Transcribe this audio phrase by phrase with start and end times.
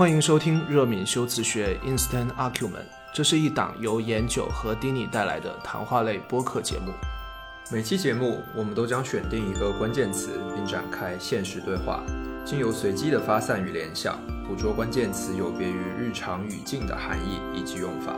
[0.00, 6.90] 欢迎收听热敏修辞学 Instant Argument，这是一档由研九和丁尼带来的谈话类播客节目。
[7.70, 12.02] 每期节目，我们都将选定一个关键词，并展开现实对话，
[12.46, 18.16] 经由随机的发散与联想，捕捉关键词有别于日常语境的含义以及用法。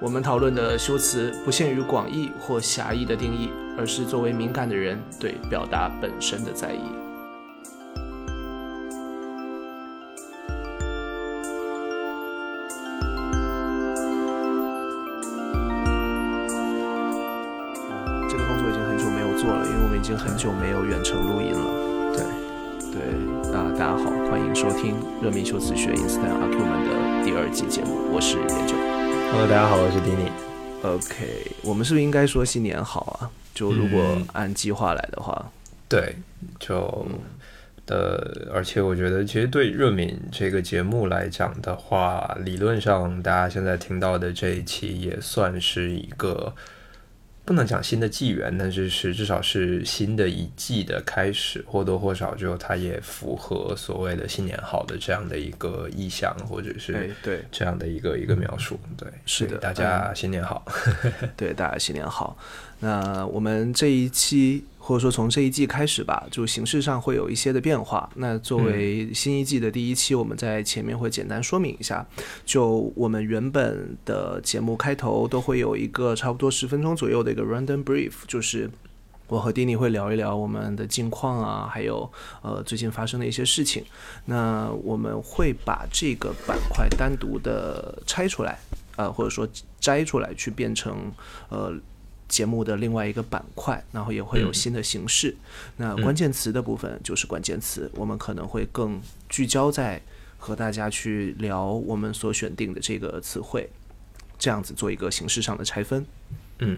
[0.00, 7.03] 我们讨论的修辞不限于广义或狭义的定义，而是作为敏感的人对表达本身的在意。
[20.34, 22.12] 很久没有远程录音了。
[22.12, 22.24] 对，
[22.90, 28.74] 对，啊，大家好，欢迎收听热敏修辞学 Instant Argument 的第二季节目，我是研究。
[29.30, 30.28] Hello，大家好，我是丁尼。
[30.82, 33.30] OK，我们是不是应该说新年好啊？
[33.54, 35.52] 就如果嗯按计划来的话，
[35.88, 36.16] 对，
[36.58, 37.06] 就
[37.86, 46.52] 的，而且我觉得，其实对热敏这个节目来讲的话，理论上大家现在听到的这一期也算是一个
[47.44, 58.80] 不能讲新的纪元，但是是至少是新的一季的开始，或多或少就它也符合所谓的新年好的这样的一个意向，或者哎是，对这样的一个一个描述。
[58.96, 60.64] 对，是的大家新年好。
[61.36, 62.36] 对，大家新年好。
[62.80, 68.06] 那我们这一期或者说从这一季开始吧，就形式上会有一些的变化。
[68.16, 72.06] 那作为新一季的第一期，我们在前面会简单说明一下，
[72.44, 78.70] 就我们原本的节目开头都会有一个差不多十分钟左右的一个 random brief，就是。
[79.26, 82.08] 我和丁尼会聊一聊我们的近况啊，还有
[82.42, 83.82] 呃最近发生的一些事情。
[84.26, 88.58] 那我们会把这个板块单独的拆出来，
[88.96, 89.48] 呃，或者说
[89.80, 91.10] 摘出来，去变成
[91.48, 91.72] 呃
[92.34, 95.36] 节目的另外一个板块，然后也会有新的形式。
[95.76, 100.02] 那关键词的部分就是关键词，我们可能会更聚焦在
[100.36, 103.70] 和大家去聊我们所选定的这个词汇，
[104.36, 106.04] 这样子做一个形式上的拆分。
[106.58, 106.76] 嗯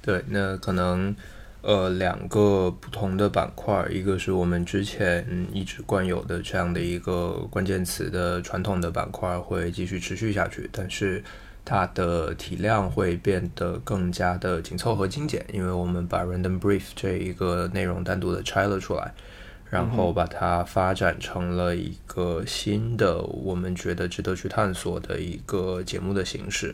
[0.00, 1.16] 对，那可能
[1.62, 11.24] 呃两个不同的板块，一个是我们之前嗯一直惯有的这样的一个关键词的传统的板块会继续持续下去，但是
[11.64, 19.12] 它的体量会变得更加的紧凑和精简，因为我们把 random brief 这一个内容单独的拆了出来。
[19.70, 26.72] 然后把它发展成了一个新的，我们觉得值得去探索的一个节目的形式。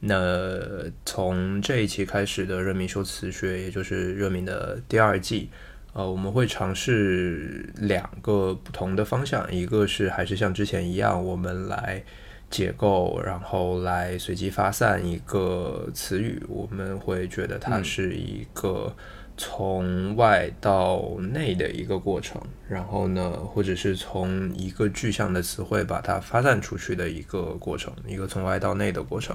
[0.00, 0.58] 那
[1.06, 5.48] 从这一期开始的热敏修辞学，也就是热敏的第二季，
[5.92, 12.02] 呃，我们会尝试两个不同的方向，一个是还是像之前一样，我们来
[12.50, 18.94] 结构，然后来随机发散一个词语，我们会觉得它是一个。
[19.42, 22.38] 从外到内的一个过程，
[22.68, 29.34] 然后呢，或者是从一个具象的词汇把它发散出去的一个过程，一个从外到内的过程。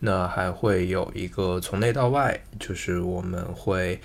[0.00, 3.98] 那还会有一个从内到外，就是我们会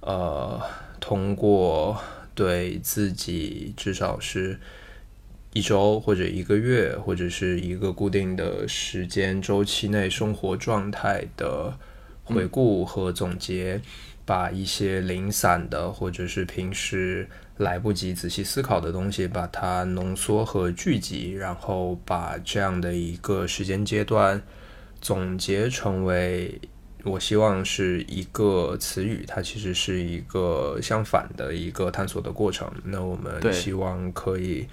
[0.00, 0.60] 呃
[0.98, 1.96] 通过
[2.34, 4.58] 对自己至少是
[5.56, 11.72] 一周或者一个月或者是一个固定的时间周期内生活状态的
[12.24, 13.80] 回顾和总结。
[14.26, 17.28] 把一些零散的或者是平时
[17.58, 24.42] 来不及仔细思考的东西，把它浓缩和聚集，然后把这样的一个时间阶段
[25.00, 26.60] 总结成为，
[27.04, 32.68] 我希望是一个词语，它其实是一个相反的一个探索的过程。
[32.82, 34.66] 那我们希望可以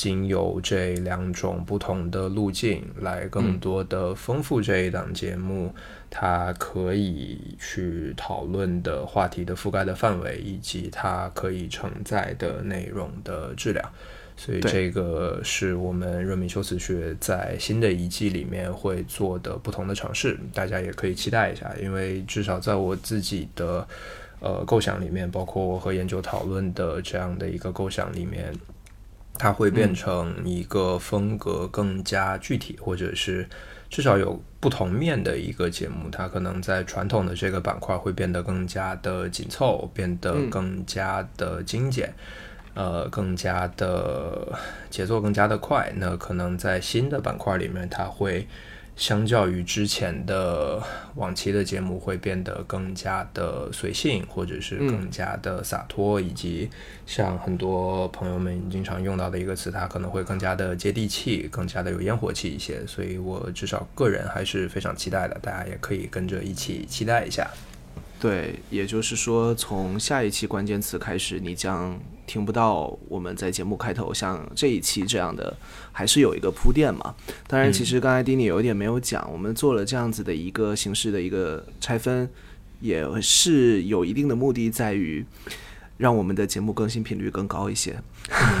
[0.00, 5.74] 经由这两种不同的路径，来更多的丰富这一档节目。
[6.08, 13.84] 它可以去讨论的话题的覆盖的范围，以及它可以承载的内容的质量，
[14.38, 23.86] 所以这个是我们热敏修辞学在新的一季里面会做的不同的尝试，大家也可以期待一下，因为至少在我自己的
[24.40, 28.52] 呃构想里面，包括我和研究讨论的这样的一个构想里面，
[29.40, 33.48] 它会变成一个风格更加具体，或者是。
[33.92, 42.14] 至少有不同面的一个节目，它可能在传统的这个板块会变得更加的紧凑，变得更加的精简，
[42.74, 44.56] 呃，更加的
[44.90, 45.92] 节奏更加的快。
[45.96, 48.46] 那可能在新的板块里面，它会
[49.00, 50.78] 相较于之前的
[51.14, 56.68] 往期的节目，会变得更加的随性，或者是更加的洒脱，以及
[57.06, 62.86] 像很多朋友们经常用到的一个词，它可能会更加的接地气，更加的有烟火气一些。
[62.86, 67.50] 所以我至少个人还是非常期待的，大家也可以跟着一起期待一下。
[68.20, 75.56] 对，也就是说，从下一期关键词开始，你将听不到我们在节目开头像这一期这样的，
[75.90, 77.14] 还是有一个铺垫嘛。
[77.46, 82.28] 当然，其实刚才丁尼有一点没有讲，我们做了这样子的一个形式的一个拆分，
[82.80, 85.24] 也是有一定的目的，在于。
[86.00, 87.94] 让我们的节目更新频率更高一些，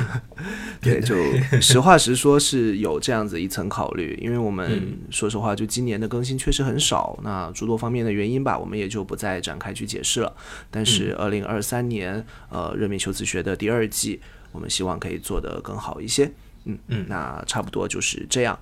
[0.78, 1.16] 对， 就
[1.58, 4.18] 实话实说，是有这样子一层考虑。
[4.20, 10.30] 因为我们说实话，就今年的更新确实很少，那诸多方面的原因吧，我们也就不再展开去解释了。
[10.70, 14.20] 但是，二零二三年，呃，热敏修辞学的第二季，
[14.52, 16.30] 我们希望可以做得更好一些。
[16.66, 18.58] 嗯嗯，那差不多就是这样。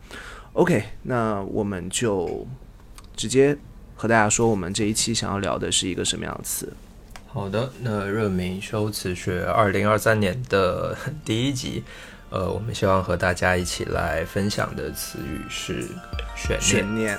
[0.52, 2.46] OK，那我们就
[3.16, 3.58] 直接
[3.96, 6.72] 和大家说，我们这一期想要聊的是一个什么样的词。
[7.38, 10.94] 好的，那热明修辞学二零二三年的
[11.24, 11.84] 第一集，
[12.30, 15.86] 呃，我们希望和大家一起来分享的词语是
[16.36, 16.60] 悬念。
[16.60, 17.18] 悬念。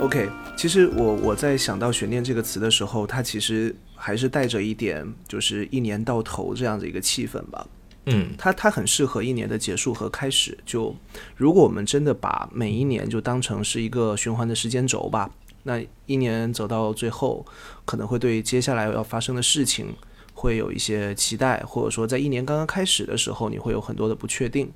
[0.00, 7.64] OK，其实我我在想到悬念这个词的时候，它其实还是带着一点，就是一年到头这样的一个气氛吧。
[8.06, 10.56] 嗯，它它很适合一年的结束和开始。
[10.66, 10.94] 就
[11.36, 15.30] 如果我们真的把每一年就当成是一个循环的时间轴吧，
[15.62, 17.44] 那一年走到最后，
[17.84, 19.94] 可能会对接下来要发生的事情
[20.34, 24.70] 会有一些期待，或者说在一年刚刚开始的时候，你会有很多的不确定。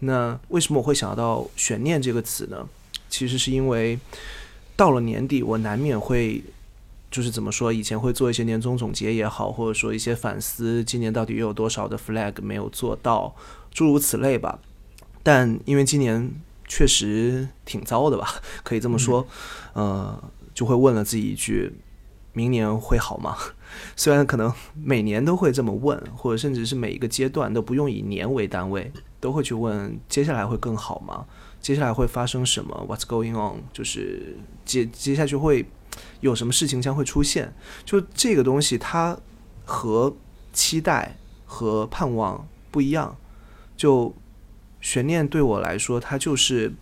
[0.00, 2.68] 那为什么我会想到悬念这个词呢？
[3.08, 3.98] 其实是因为
[4.76, 6.42] 到了年底，我难免会。
[7.14, 13.36] 就是怎么说，以前会做一些年终总结也好，或者说一些反思，今年到底又有多少的 flag 没有做到，
[13.70, 14.58] 诸如此类吧。
[15.22, 16.28] 但因为今年
[16.66, 19.24] 确实挺糟的吧，可以这么说，
[19.74, 20.20] 呃，
[20.52, 21.74] 就会问了自己一句：
[22.32, 23.36] 明年会好吗？
[23.94, 28.90] 虽然可能每年都会这么问，或者甚至是每一个阶段都不用以年为单位，
[29.20, 31.26] 都会去问接下来会更好吗？
[31.60, 33.62] 接下来会发生什么？What's going on？
[33.72, 35.64] 就是接接下去会。
[36.20, 37.54] 有什么事情将会出现？
[37.84, 39.18] 就这个东西，它
[39.64, 40.16] 和
[40.52, 43.16] 期待和盼望不一样。
[43.76, 44.14] 就
[44.80, 46.72] 悬念对我来说，它就是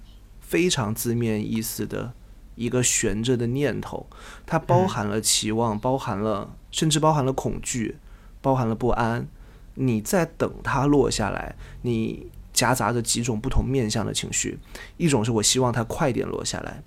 [0.40, 2.12] 非常字面意思的
[2.54, 4.06] 一个悬着的念头。
[4.44, 7.96] 它包含了期望，包含了甚至包含了恐惧，
[8.40, 9.26] 包含了不安。
[9.74, 14.58] 你在等它落下来，你夹杂着几种不同面向的情绪。
[14.98, 16.82] 一种是我希望它快点落下来。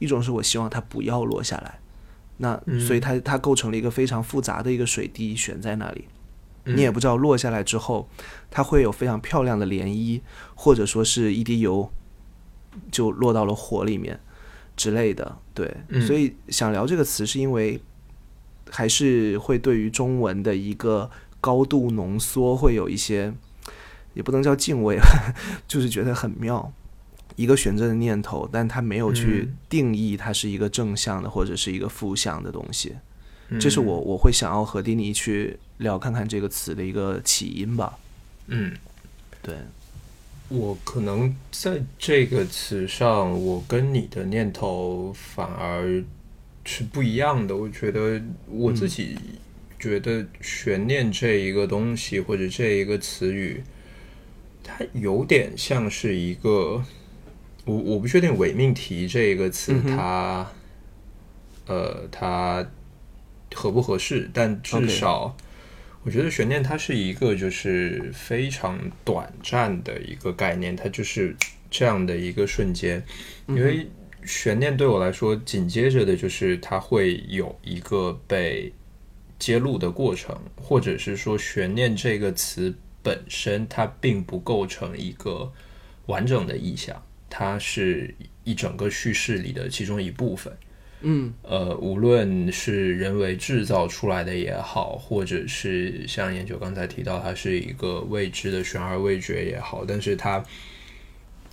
[0.00, 1.78] 一种是我希望它不要落下来，
[2.38, 6.06] 那所以它它构成了一个非常复杂的一个水滴悬在那里，
[6.64, 8.08] 你也不知道落下来之后
[8.50, 10.20] 它会有非常漂亮的涟漪，
[10.54, 11.88] 或者说是一滴油
[12.90, 14.18] 就落到了火里面
[14.76, 15.36] 之类的。
[15.54, 15.76] 对，
[16.06, 17.80] 所以想聊这个词是因为
[18.70, 21.10] 还是会对于中文的一个
[21.40, 23.34] 高度浓缩会有一些，
[24.14, 24.98] 也不能叫敬畏，
[25.68, 26.72] 就是觉得很妙。
[27.36, 32.94] 一个悬着的念头，但他没有去定义它是一个正向的或者是一个负向的东西，
[33.58, 37.98] 这是我我会想要和丁尼去聊看看这个词的一个起因吧。
[38.48, 38.72] 嗯，
[39.42, 39.54] 对，
[40.48, 46.02] 我可能在这个词上，我跟你的念头反而
[46.64, 47.56] 是不一样的。
[47.56, 49.16] 我觉得我自己
[49.78, 53.62] 觉得悬念这一个东西或者这一个词语，
[54.62, 56.84] 它有点像是一个。
[57.64, 60.50] 我我不确定“伪命题”这个词，它，
[61.66, 62.66] 呃，它
[63.54, 64.30] 合不合适？
[64.32, 65.36] 但至少，
[66.02, 71.36] 我觉得悬念它是一个就是非常短暂的一个概念，它就是
[71.70, 73.02] 这样的一个瞬间。
[73.46, 73.86] 因为
[74.24, 78.72] 悬念对我来说，紧接着的就是它会有一个被
[79.38, 85.52] 揭露的过程，或者是说悬念这个词本身它并不构成一个
[86.06, 87.00] 完整的意象。
[87.30, 90.52] 它是一整个叙事里的其中一部分，
[91.02, 100.44] 嗯，呃，无论是人为制造出来的也好，或者是像研究刚才提到，它是一个未知的悬而未决也好，但是它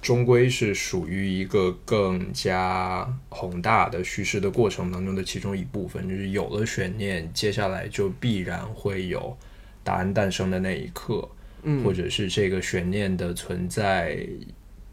[0.02, 6.10] 终归是属于一个更加宏大的叙事的过程当中的其中一部分。
[6.10, 9.38] 就是有了悬念，接下来就必然会有
[9.84, 11.30] 答案诞生的那一刻，
[11.64, 14.18] 嗯，或者是这个悬念的存在。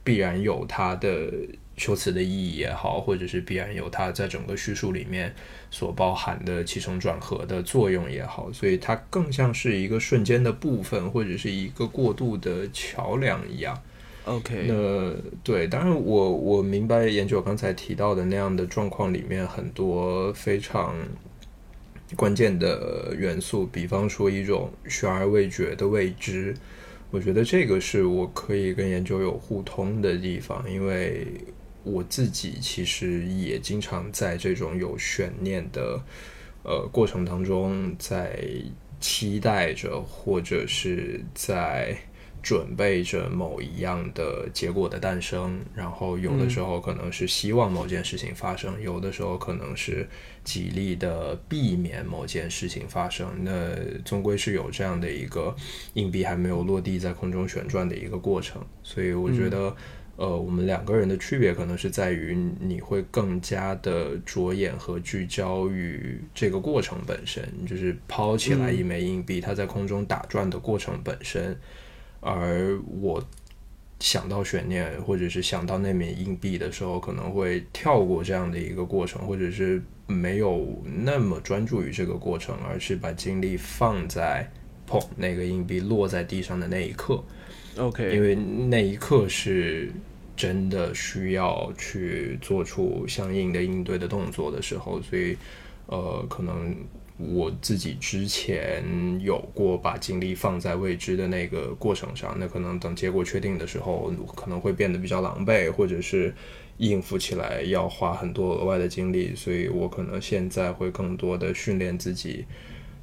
[0.05, 1.33] 必然有它的
[1.77, 5.35] 修辞的意义也好，或者是必然有它在整个叙述里面
[5.71, 13.77] 所包含的起承转合的作用也好，所以它更像是一个瞬间的部分，或者是一个过渡的桥梁一样。
[14.27, 20.95] OK，那对，当然我我明白研究刚才提到的那样的状况里面很多非常
[22.15, 26.55] 关键的元素，比方说一种悬而未决的未知。
[27.15, 31.25] 我觉得这个是我可以跟研究有互通的地方，因为
[31.85, 36.03] 我自己其实也经常在这种有悬念的
[36.65, 38.45] 呃过程当中，在
[38.99, 41.97] 期待着或者是在。
[42.45, 50.07] 准备着某一样的结果的诞生，然后有的时候可能是希望某件事情发生，有的时候可能是
[50.45, 53.27] 极力的避免某件事情发生。
[53.43, 53.75] 那
[54.05, 55.57] 终归是有这样的一个
[55.95, 58.63] 硬币还没有落地在空中旋转的一个过程。
[58.83, 59.75] 所以我觉得，
[60.17, 71.59] 呃，我们两个人的区别可能是在于你会更加的着眼和聚焦于这个过程本身，就是抛起来一枚硬币，它在空中打转的过程本身。
[72.25, 73.23] 而我
[74.01, 80.67] 想到悬念，或者是想到那枚硬币的时候，可能会跳过这样的一个过程，或者是没有
[81.05, 84.51] 那么专注于这个过程，而是把精力放在
[84.89, 87.23] 砰那个硬币落在地上的那一刻。
[87.77, 89.93] OK，因为那一刻是
[90.35, 95.37] 真的需要去做出相应的应对的动作的时候，所以
[95.89, 96.75] 呃，可能。
[97.17, 98.85] 我自己之前
[99.23, 106.35] 有过把精力放在未知的那个过程上，那可能等结果确定的时候，可能会变得比较狼狈，或者是
[106.79, 112.45] 应付起来要花很多额外的精力，所以我可能现在会更多的训练自己，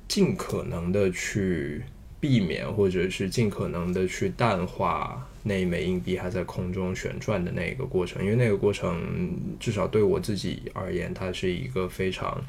[0.10, 1.82] 尽可能的去
[2.20, 12.44] 避免，或者是尽可能的去淡化那一枚硬币还在空中旋转的那个过程，因为那个过程至少对我自己而言，它是一个非常。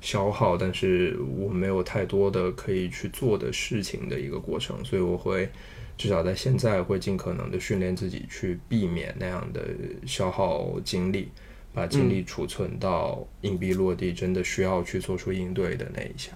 [0.00, 5.48] 消耗，但是我没有太多的可以去做的事情的一个过程，所以我会
[5.96, 9.62] 至少在现在会尽可能的训练自己去避免那样的
[10.06, 11.28] 消耗精力，
[11.72, 16.32] 把精力储存到硬币落地真的需要去做出应对的那一下。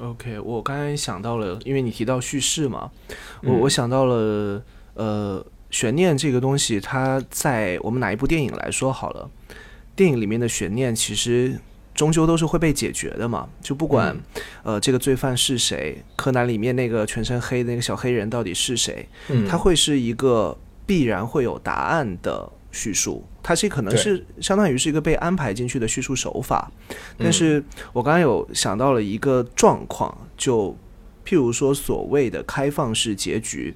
[0.00, 2.90] OK，我刚才想到了，因为你提到叙事嘛，
[3.42, 4.62] 我我想到了，
[4.94, 9.30] 呃，悬念这个东西，它在我们哪一部电影来说好了，
[9.96, 11.58] 电影里面的悬念其实。
[11.98, 14.16] 终究都是会被解决的嘛，就不管，
[14.62, 19.08] 呃，这个罪犯是谁，柯南里面那个全身黑的那个小黑人到底是谁，
[19.48, 26.70] 他会是一个必然会有答案的叙述，它是可能是相当于是一个被安排进去的叙述手法。
[27.18, 27.60] 但是
[27.92, 30.70] 我刚刚有想到了一个状况，就
[31.26, 33.74] 譬如说所谓的开放式结局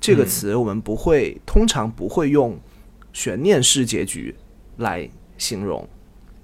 [0.00, 2.56] 这个词，我们不会通常不会用
[3.12, 4.32] 悬念式结局
[4.76, 5.88] 来形容。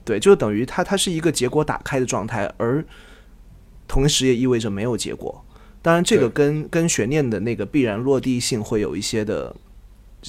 [0.05, 2.85] 对，就等于它，它是一个结果打开的状态，而
[3.87, 5.45] 同时也意味着没有结果。
[5.81, 9.55] 当然，这个跟跟悬念的那个必然落地性会有一些的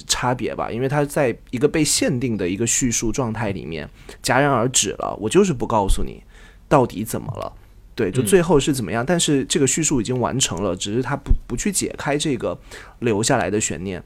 [0.06, 3.88] 差别吧，因为它在一个被限定的一个叙述状态里面
[4.22, 5.16] 戛然而止了。
[5.20, 6.22] 我就是不告诉你
[6.68, 7.52] 到底怎么了，
[7.94, 9.04] 对，就最后是怎么样。
[9.04, 12.56] 但是这个叙述已经完成了，只是他不不去解开这个
[13.00, 14.02] 留下来的悬念。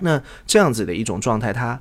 [0.00, 1.80] 那这样子的一种状态，它。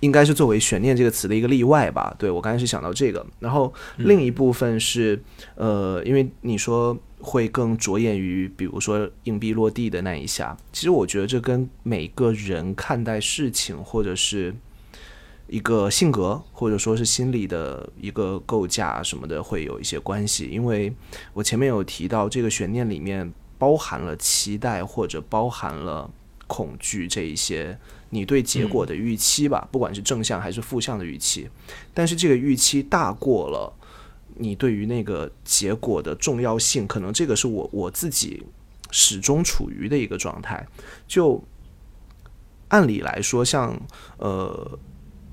[0.00, 2.14] 应该是作为“悬念”这个词的一个例外吧。
[2.18, 5.20] 对我刚才是想到这个，然后另一部分是，
[5.54, 10.56] 呃，因为你说会更着眼于，比如说硬币落地的那一下。
[10.72, 14.54] 其实我觉得这跟每个人看待事情，或者是
[15.48, 20.48] 一个性格，或者说是心理的一个构架什么的，会有一些关系。
[20.52, 20.94] 因为
[21.32, 26.08] 我前面有提到，这个悬念里面包含了期待，或者包含了
[26.48, 27.78] 恐惧这一些。
[28.10, 31.46] 你对结果的预期吧，不管是正向还是负向的预期，
[31.92, 33.70] 但是这个预期大过了
[34.36, 38.42] 你对于那个结果的重要性，可能这个是我我自己
[38.90, 40.66] 始终处于的一个状态。
[41.06, 41.44] 就
[42.68, 43.78] 按理来说，像
[44.16, 44.78] 呃，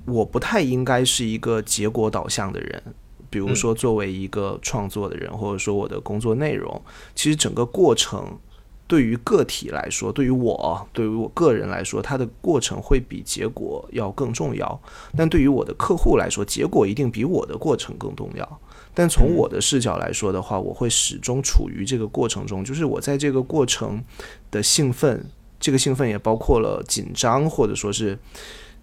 [0.04, 2.82] 我不太应该是一个结果导向的人，
[3.30, 6.82] 比如说作为一个创作的人，或者说我的工作内容，
[7.14, 8.38] 其实整个过程。
[8.88, 14.80] 对于个体来说，对于我，对于我个人来说，它的过程会比结果要更重要。
[15.16, 18.60] 但对于我的客户来说，结果一定比我的过程更重要。
[18.94, 24.02] 但从我的视角来说的话，我会始终处于这个过程中，就是我在这个过程
[24.50, 25.26] 的兴奋，
[25.58, 28.16] 这个兴奋也包括了紧张，或者说是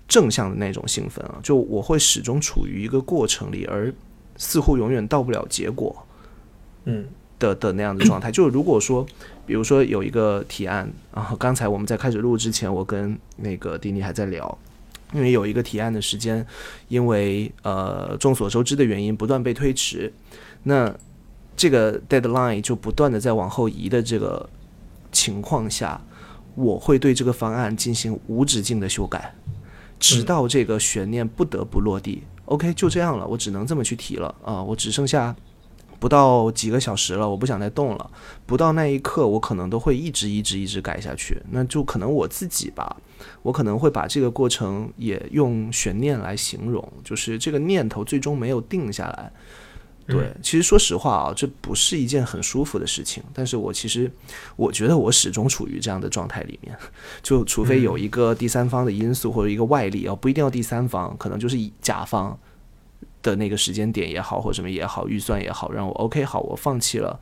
[0.08, 1.40] 正向的那种兴奋啊。
[1.42, 3.92] 就我会始终处于一个过程里，而
[4.36, 6.06] 似乎永远到不了结果。
[6.84, 7.08] 嗯。
[7.40, 9.06] 的的那样的状态，就如果说，
[9.46, 14.58] 比如说有一个提案，然后刚才我们在开始录之前，我跟那个丁尼还在聊，
[15.14, 16.46] 因为有一个提案的时间，
[16.88, 20.14] 因为呃众所周知的原因不断被推迟，
[20.64, 20.94] 那
[21.58, 24.50] 这个 deadline 就不断的在往后移的这个
[25.12, 26.00] 情况下，
[26.56, 29.36] 我会对这个方案进行无止境的修改，
[30.00, 32.24] 直到这个悬念不得不落地。
[32.46, 35.36] OK，就这样了，我只能这么去提了啊，我只剩下。
[36.04, 38.12] 不到几个小时了，我不想再动了。
[38.46, 41.42] 不到那一刻，我可能都会一直一直一直改下去。
[41.52, 42.98] 那就可能我自己吧，
[43.42, 49.32] 我可能会把这个过程也用悬念来形容，就是这个念头最终没有定下来。
[50.06, 53.24] 对，其实说实话啊，这不是一件很舒服的事情。
[53.34, 54.12] 但是我其实
[54.58, 56.78] 我觉得我始终处于这样的状态里面，
[57.24, 62.38] 就除非有一个第三方的因素或者一个外力啊，不一定要第三方，可能就是以甲方
[63.24, 67.20] 的那个时间点也好，或者什么也好，预算也好，让我 OK 好，我放弃了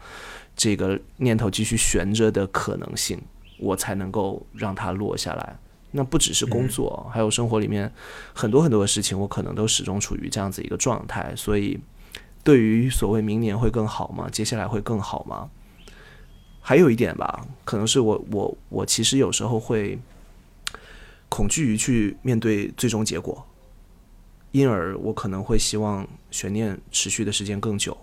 [0.57, 3.21] 这个念头继续悬着的可能性，
[3.59, 5.57] 我才能够让它落下来。
[5.91, 7.89] 那不只是工作，还有生活里面
[8.33, 11.79] 很多很多的事情，我可能都始终处于这样子一个状态，所以。
[12.43, 14.27] 对于所谓明年会更好吗？
[14.31, 15.47] 接下来会更好吗？
[16.59, 19.99] 还有一点吧，可能是我我我其实有时候会
[21.29, 23.45] 恐惧于去面对最终结果，
[24.51, 27.97] 因而我可能会希望悬念持续的时间更久，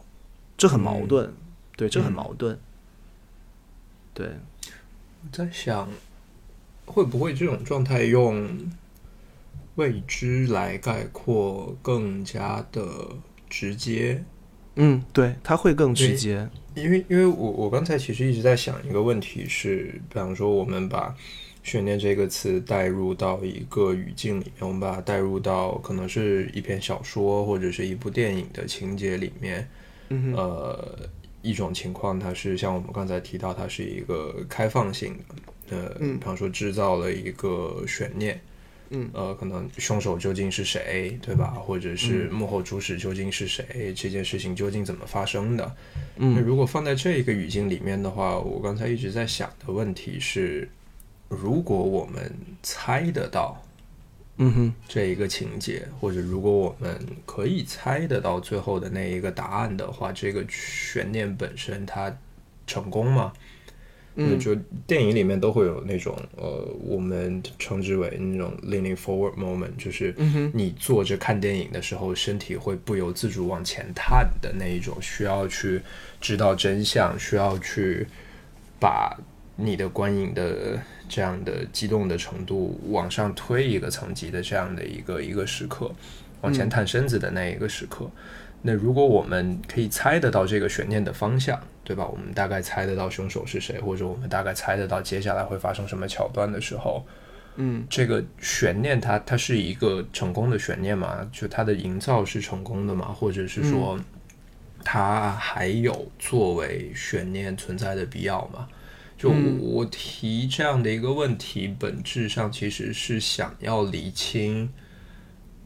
[0.56, 1.30] 这很矛盾，
[1.76, 2.58] 对，这很矛盾。
[4.14, 4.26] 对，
[5.22, 5.88] 我在想，
[6.86, 8.70] 会不会这种状态用
[9.76, 12.82] 未知来概括更加的？
[13.50, 14.22] 直接，
[14.74, 21.16] 嗯，对，它会更直接，因为因为我我刚才其实一直在想一个问题，是，比方说我们把
[21.68, 29.68] 悬念这个词带入到一个语境里面，我们把它带入到可能是一篇小说或者是一部电影的情节里面，
[30.08, 30.98] 嗯呃，
[31.42, 35.14] 一种情况它是像我们刚才提到，它是一个开放性
[35.68, 38.40] 的，呃，比方说制造了一个悬念。
[38.90, 41.48] 嗯，呃，可能凶手究竟是谁，对吧？
[41.48, 43.92] 或者是幕后主使究竟是谁？
[43.94, 45.76] 这件事情究竟怎么发生的？
[46.16, 50.66] 嗯，如果放在这一个语境里面的话，我刚才一直在想的问题是：
[51.28, 52.32] 如果我们
[52.62, 53.62] 猜得到，
[54.38, 62.16] 嗯哼，这一个情节，或者如果我们可以猜得到最后的那一个答案的话，这个悬念本身它
[62.66, 63.32] 成功吗？
[64.20, 64.52] 嗯，就
[64.84, 70.12] 电影里面都会有那种呃，我们称之为那种 leaning forward moment，就是
[70.52, 75.80] 你坐着看电影的时候，身体会不由自主往前探的那一种，需要去
[76.20, 78.08] 知道真相，需要去
[78.80, 79.16] 把
[79.60, 85.90] 你的观影的这样的激动的程度往上推一个层级的这样的一个一个时刻，
[86.40, 88.10] 往前探身子的那一个时刻。
[88.62, 91.60] 那如果我们可以猜得到这个悬念的方向。
[91.88, 92.06] 对吧？
[92.06, 97.02] 我们大概猜得到凶手是谁，或者我们大概猜得到接下来会发生什么桥段的时候，
[97.56, 101.26] 嗯，这个悬念它它是一个成功的悬念嘛？
[101.32, 103.06] 就它的营造是成功的嘛？
[103.06, 103.98] 或者是说，
[104.84, 108.68] 它还有作为悬念存在的必要吗？
[109.18, 114.70] 就我提这样的一个问题，本质上其实是想要理清。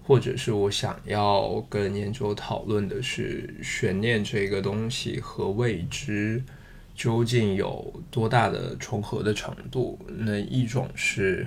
[0.04, 6.42] 或者是我想要跟研究讨论的是悬念这个东西和未知
[6.92, 9.96] 究竟有多大的重合的程度？
[10.08, 11.46] 那一种是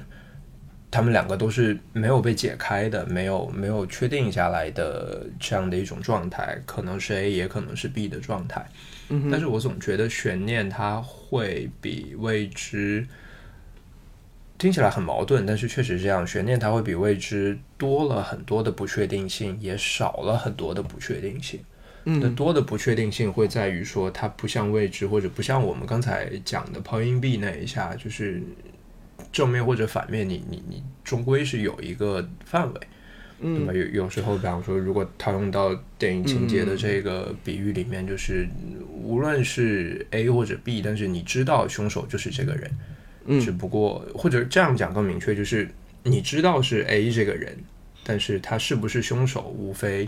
[0.90, 8.66] 他们两个都是没有被解开的，没有没有确定下来的这样的一种状态，可能是 A 也可能是 B 的状态。
[9.10, 11.02] 嗯，但是我总觉得悬念它
[11.36, 13.06] 会比未知。
[14.58, 16.26] 听起来很矛盾，但是确实这样。
[16.26, 21.60] 悬念它会比未知多了很多的不确定性，也少了很多的不确定性。
[22.06, 28.42] 嗯，那多的不确定性会在于说，它不像未知，或者不像我们刚才讲的抛硬币那一下，就是
[29.30, 32.82] 正面或者反面，你你你终归是有一个范围，
[33.42, 33.74] 对吧？
[33.74, 38.48] 有有时候，比方说，如果套用到电影情节的这个比喻里面，就是
[38.92, 42.72] 无论是 A 或者 B，但是你知道凶手就是这个人。
[43.28, 45.68] 嗯只不过，或者这样讲更明确，就是
[46.04, 47.58] 你知道是 A 这个人，
[48.04, 50.08] 但是他是不是凶手，无非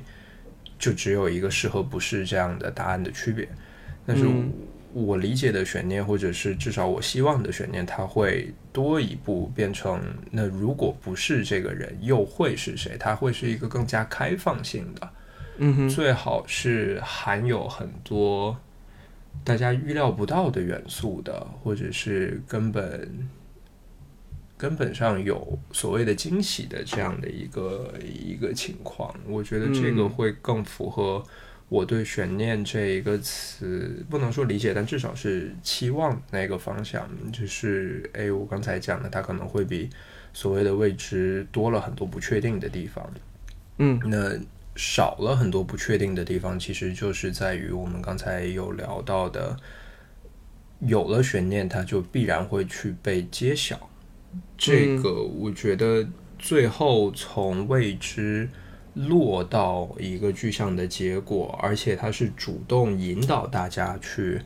[0.78, 3.50] 就只有一个是和不是这样的答案的区别。
[4.06, 4.24] 但是
[5.06, 12.98] 我理解的悬念，或者是至少我希望的悬念，它会多一步变成：那如果不是这个人，又会是谁？
[13.00, 15.10] 它会是一个更加开放性的，
[15.58, 18.58] 嗯哼，最好是含有很多。
[19.44, 23.30] 大家预料不到的元素的，或者是根本
[24.58, 31.24] 根本上有所谓的惊喜的这样的一个一个情况，我觉得这个会更符合
[31.70, 37.10] 我对悬念这一个词不能说理解，但至少是期望那个方向。
[37.32, 39.90] 就是哎，我刚才讲的，它可能会比
[40.34, 43.10] 所谓的未知多了很多不确定的地方。
[43.78, 44.40] 嗯，那。
[44.80, 49.58] 少了很多不确定的地方，其实就是在于我们刚才有聊到的，
[50.82, 53.90] 有了悬念，它就必然会去被揭晓。
[54.56, 58.48] 这个我觉得最后从未知
[58.98, 64.42] 落到一个具象的结果，而且它是主动引导大家去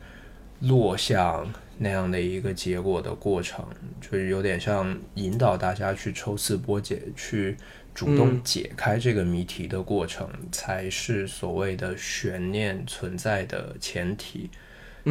[0.59, 3.65] 落向那样的一个结果的过程，
[4.01, 7.55] 就是有点像引导大家去抽丝剥茧，去
[7.95, 14.49] 主动解开这个谜题的过程，才是所谓的悬念存在的前提。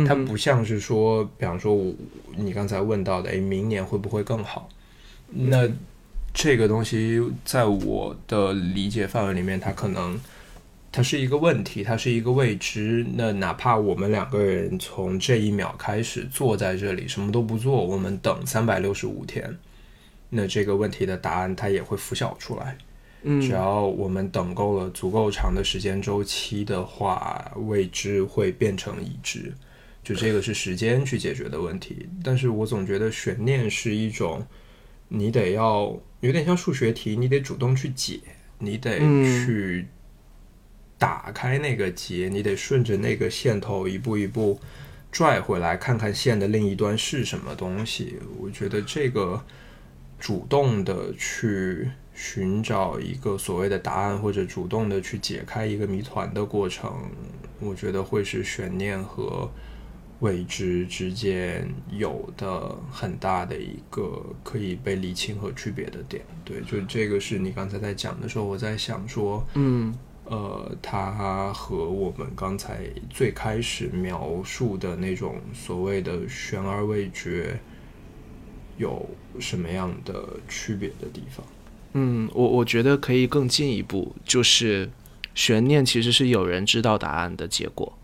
[0.07, 1.93] 它不像是说，比方说，我
[2.37, 4.69] 你刚才问到的，诶，明年会不会更好？
[5.33, 5.69] 那
[6.33, 10.19] 这个东西在我的理解范围里面，它可能
[10.93, 13.07] 它是一个问题，它是一个未知。
[13.15, 19.59] 那哪怕我们两个人从这一秒开始坐在这里，什么都不做，我们等三百六十五天，
[20.29, 22.79] 那这个问题的答案它也会浮晓出来。
[23.23, 29.53] 嗯，只要我们等够了足够长的时间周期的话，未知会变成已知。
[30.03, 34.47] 就这个是时间去解决的问题，但是我总觉得悬念是一种，
[35.09, 38.21] 你得要有点像数学题，你得主动去解，
[38.59, 39.87] 你得去
[40.99, 44.61] 打开那个结，你得顺着那个线头一步一步
[45.11, 48.19] 拽回来，看看线的另一端是什么东西。
[48.39, 49.45] 我觉得这个
[50.19, 57.11] 主动的去寻找一个所谓的答案，或者主动的去解开一个谜团的过程，
[57.59, 59.51] 我觉得会是悬念和。
[60.21, 77.59] 未知之间有的很大的一个可以被理清和区别的点，对，就这个是你刚才在讲的时候，我在想说，嗯，呃，它和我们刚才最开始描述的那种所谓的悬而未决
[78.77, 81.47] 有什么样的区别的地方？
[81.95, 84.91] 嗯，我我觉得可以更进一步，就是
[85.35, 87.97] 悬念其实是有人知道答案的结果。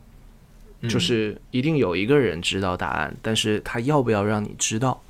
[0.88, 5.02] 就是一定有一个人知道答案，但是他要不要让你知道？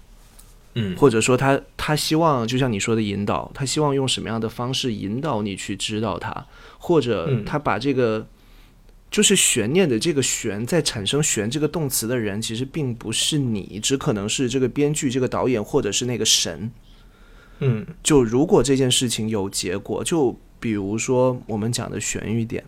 [0.79, 6.47] 嗯，或者说他他希望就像你说的引导，他希望用什么样的方式引导你去知道他，
[6.79, 8.27] 或者他把这个
[9.11, 16.71] 就是悬念的这个悬，在产生悬这个动词的人，其实并不是你，只可能是这个编剧、这个导演，或者是那个神。
[17.61, 22.63] 嗯，就如果这件事情有结果，就比如说我们讲的悬疑点。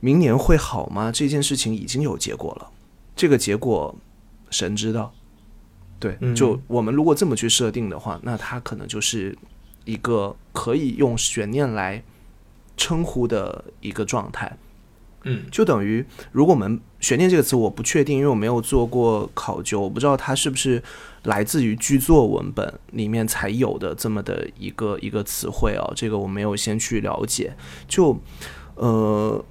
[0.00, 1.12] 明年会好吗？
[1.12, 2.70] 这件事情已经有结果了，
[3.14, 3.94] 这个结果
[4.50, 5.12] 神知道。
[5.98, 9.36] 对，就我们如果这么去设定的话，那它可能就是
[9.84, 12.02] 一个可以用悬念来
[12.74, 14.56] 称呼的一个状态。
[15.24, 20.82] 嗯，就等于如果我们悬念这个词，我不确定，因为我没有做过考究，我不知道它是不是
[21.24, 25.92] 来自于剧作文本里面才有的这么的一个一个词汇啊。
[25.94, 27.54] 这个我没有先去了解。
[27.86, 28.18] 就
[28.76, 29.44] 呃。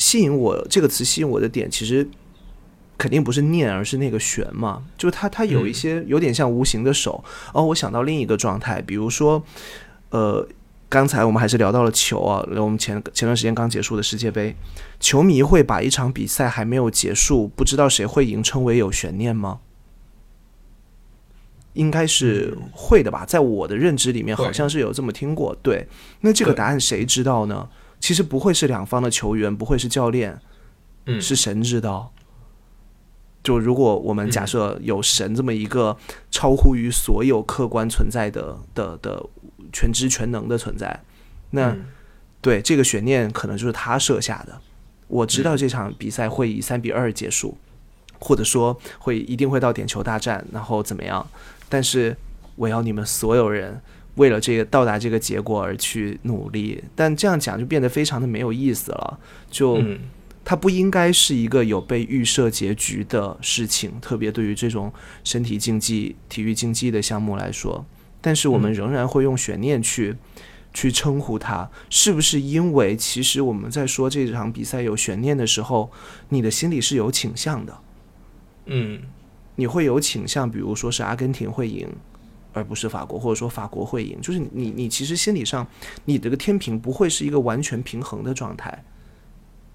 [0.00, 2.08] 吸引我这个词吸引我的点，其实
[2.96, 4.82] 肯定不是念，而是那个悬嘛。
[4.96, 7.22] 就是它，它有一些有点像无形的手。
[7.52, 9.44] 哦，我想到另一个状态，比如说，
[10.08, 10.48] 呃，
[10.88, 14.56] 刚才我们还是聊到了球啊，我们前前段时间刚结束的世界杯，
[14.98, 19.60] 球迷会把一场比赛还没有结束，不知道谁会赢，称为有悬念吗？
[21.74, 25.54] 应该是会的吧，在我的认知里面，好像是有这么听过。
[25.62, 25.86] 对，
[26.22, 27.68] 那这个答案谁知道呢？
[28.00, 30.40] 其实不会是两方的球员，不会是教练，
[31.04, 32.10] 嗯，是神知道。
[33.44, 35.96] 就如果我们假设有神这么一个
[36.30, 39.24] 超乎于所有客观存在的的的
[39.72, 41.00] 全知全能的存在，
[41.50, 41.76] 那
[42.40, 44.60] 对这个悬念可能就是他设下的。
[45.06, 47.56] 我知道这场比赛会以三比二结束，
[48.18, 51.26] 或者说会一定会到点球大战，然后怎么样？
[51.68, 52.16] 但是
[52.56, 53.80] 我要你们所有人。
[54.16, 59.18] 为了这个到达这个结果而去努力，但这样讲就变得非常的没有意思了。
[59.50, 59.82] 就
[60.44, 64.92] 它不应该是一个有被预设结局的事情，特别对于这种
[65.22, 67.84] 身体竞技、体育竞技的项目来说。
[68.20, 70.16] 但是我们仍然会用悬念去
[70.74, 75.90] 去称呼它，是不是因为其实我们在说这场比赛有悬念的时候，
[76.30, 77.78] 你的心里是有倾向的？
[78.66, 79.00] 嗯，
[79.56, 81.88] 你会有倾向，比如说是阿根廷会赢。
[82.52, 85.66] 而不是法国，或者说法国会赢，就是你你其实心理上，
[86.04, 88.84] 你这个天平不会是一个完全平衡的状态，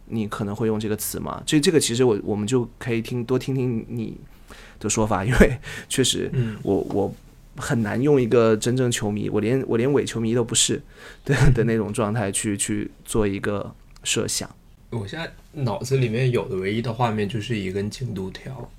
[0.07, 1.41] 你可能会用这个词吗？
[1.45, 4.17] 这这个其实我我们就可以听多听听你
[4.79, 5.57] 的说法，因为
[5.89, 6.31] 确实，
[6.63, 7.13] 我我
[7.57, 10.81] 很难用一个真正球迷，我连我连伪球迷都不是
[11.23, 14.49] 的的那种状态去去做一个设想。
[14.91, 15.29] 我现在
[15.63, 18.69] 脑子里面有的唯一的画面就是一根进度条。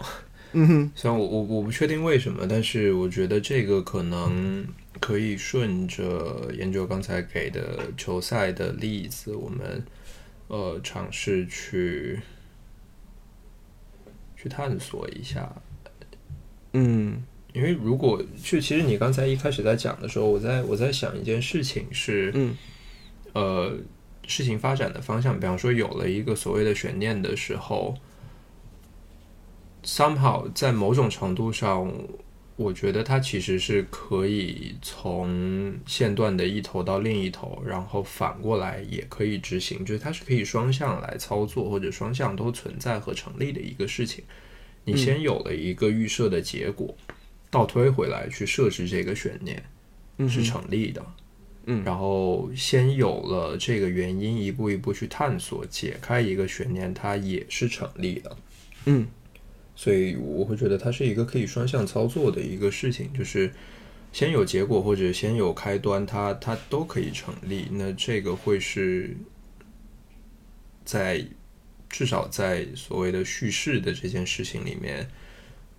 [0.59, 4.67] 嗯哼，虽然我我我不确定为什么，但是我觉得这个可能
[5.01, 9.85] 可以顺着研究刚才给的球赛的例子，我们
[10.49, 12.21] 呃尝试去
[14.35, 15.55] 去探索一下。
[16.73, 22.57] 嗯，因为如果就其实你刚才一开始在讲的时候，我在我在想一件事情是，嗯，
[23.35, 23.77] 呃，
[24.27, 25.39] 事情发展的方向。
[25.39, 27.95] 比方说，有了一个所谓的悬念的时候
[29.87, 31.91] ，somehow 在某种程度上，
[32.57, 44.25] 我觉得它其实是可以从线段的一头到另一头，然后反过来也可以执行，就是它是可以双向来操作，或者双向都存在和成立的一个事情。
[44.85, 46.95] 你先有了一个预设的结果，
[47.51, 49.63] 倒推回来去设置这个悬念，
[50.29, 51.05] 是成立的。
[51.67, 58.37] 嗯，然后先有了这个原因，一步一步去探索解开一个悬念，它也是成立的。
[58.85, 59.09] 嗯，
[59.77, 63.53] 所以我会觉得它是一个可以双向操作的一个事情，就是
[64.11, 67.69] 先有结果或者先有开端，它它都可以成立。
[67.71, 69.15] 那这个会是
[70.85, 71.23] 在
[71.91, 75.07] 至少在所谓的叙事的这件事情里面，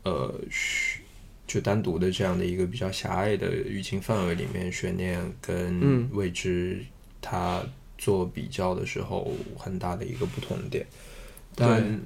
[0.03, 1.01] 呃，叙
[1.47, 6.85] 就单独的这样的一个比较狭隘的语境范围里面，悬念跟未知
[7.19, 7.63] 它
[7.97, 10.85] 做比较的时候，很大的一个不同点。
[11.55, 11.99] 但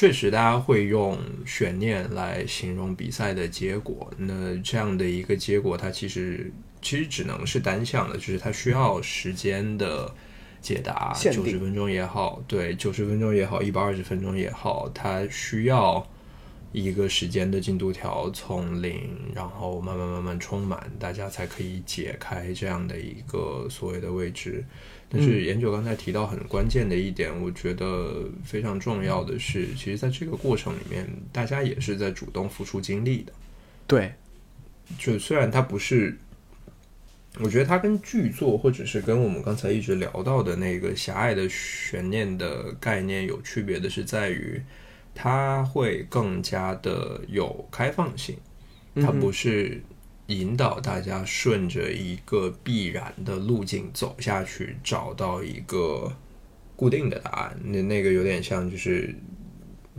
[0.00, 4.08] 确实，大家会用悬念来形容比赛的结果。
[4.16, 10.14] 那这样的一个结果，它其实其实只能是单向的，就是它需要时间的
[10.60, 16.08] 解答，九十分钟也好，对，九十分钟也好，一百二十分钟也好，它需要
[16.72, 24.64] 一个时间的进度条从零，然后慢慢慢慢充满，大家才可以解开这样的一个所谓的未知。
[25.10, 33.32] 但是研究刚才提到很关键的一点，我觉得非常重要的是，其实在这个过程里面，大家也是在主动付出精力的。
[33.86, 34.12] 对，
[34.98, 36.14] 就虽然它不是，
[37.40, 44.60] 我觉得它跟剧作或者是跟我们刚才一直聊到的那个狭隘的悬念的概念有区别的是，在于
[45.14, 48.36] 它会更加的有开放性，
[48.94, 49.82] 它不是
[50.26, 56.12] 引导大家顺着一个必然的路径走下去，找到一个
[56.76, 57.58] 固定的答案。
[57.64, 59.14] 那那个有点像就是。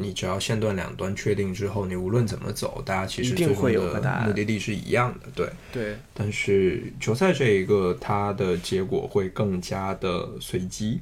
[0.02, 5.50] 你只要线段两端确定之后，你无论怎么走，大家其实最终会有个答的目的地是一样的，对。
[5.74, 11.02] 对，但是球赛这一个，它的结果会更加的随机。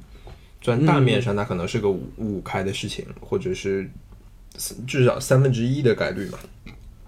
[0.60, 3.88] 虽然大面上它可能是个五五开的事情，或者是
[4.86, 6.38] 至少三分之一的概率嘛，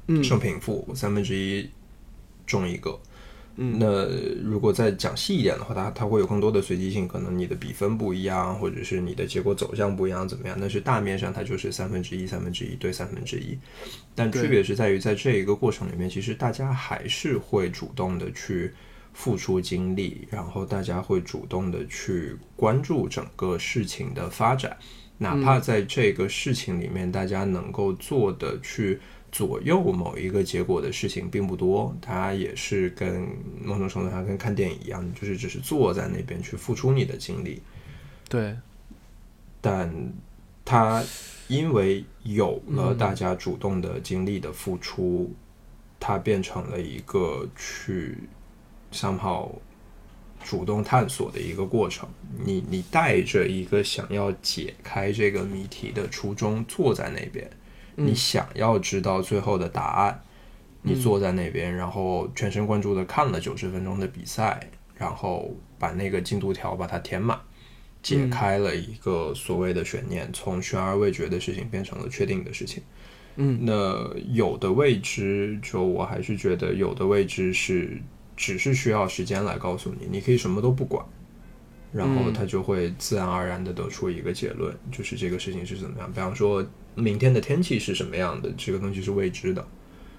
[0.07, 1.69] 嗯胜平负三分之一
[2.47, 2.99] 中一个。
[3.57, 4.07] 嗯那
[4.43, 10.57] 如果再讲细一点的话，它它会有更多的随机性，可能你的比分不一样，或者是你的结果走向不一样，怎么样？
[10.59, 13.59] 但是大面上它就是三分之一、三分之一对三分之一，
[14.15, 18.73] 但区别是在于，在这一个过程里面，其实大家还是会主动的去
[19.13, 24.77] 付出精力，然后大家会主动的去关注整个事情的发展，
[25.19, 29.01] 哪怕在这个事情里面，大家能够做的去。
[29.33, 33.29] 左右某一个结果的事情并不多，它也是跟
[33.63, 37.63] 某种程度上跟看电影一样，就是只是坐在那边去付出你的精力，
[38.29, 38.57] 对，
[39.61, 40.13] 但
[40.65, 41.01] 它
[41.47, 45.33] 因为有了大家主动的精力的付出，
[46.01, 48.19] 它变成了一个去
[48.93, 49.51] somehow
[50.45, 52.09] 主动探索的一个过程。
[52.45, 57.51] 你你带着一个想要解开这个谜题的初衷坐在那边，
[57.97, 60.23] 你想要知道最后的答案，
[60.83, 67.39] 你坐在那边，然后全神贯注的看了九十分钟的比赛，然后把那个进度条把它填满。
[68.03, 72.83] 解开了一个所谓的悬念，从悬而未决的事情变成了确定的事情。
[73.37, 78.01] 嗯，那有的未知，就我还是觉得有的未知是
[78.41, 81.05] 只是需要时间来告诉你，你可以什么都不管，
[81.93, 86.11] 然后它就会自然而然的得出一个结论，就是这个事情是怎么样。
[86.11, 89.69] 比方说明天的天气是什么样的，这个东西是未知的。